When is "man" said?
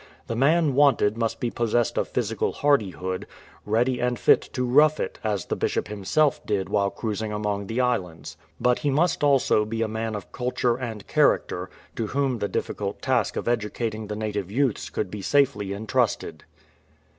0.35-0.73, 9.87-10.15